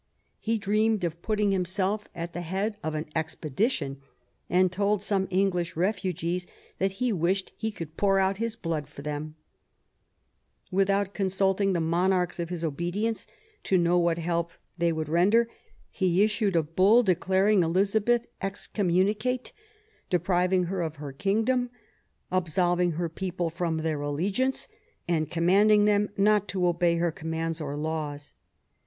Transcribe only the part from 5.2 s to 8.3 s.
English refugees that he wished he could pour